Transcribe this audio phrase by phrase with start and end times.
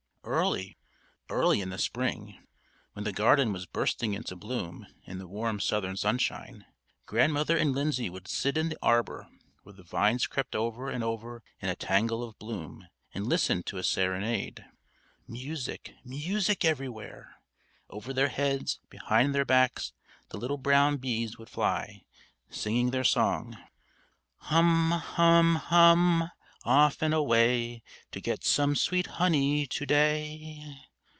[0.23, 0.77] Early,
[1.29, 2.45] early in the spring,
[2.93, 6.63] when the garden was bursting into bloom in the warm southern sunshine,
[7.07, 9.27] Grandmother and Lindsay would sit in the arbor,
[9.63, 13.77] where the vines crept over and over in a tangle of bloom, and listen to
[13.77, 14.63] a serenade.
[15.27, 17.41] Music, music everywhere!
[17.89, 19.91] Over their heads, behind their backs,
[20.29, 22.03] the little brown bees would fly,
[22.47, 23.57] singing their song:
[24.43, 26.31] "_Hum, hum, hum!
[26.63, 27.81] Off and away!
[28.11, 30.77] To get some Sweet honey to day!"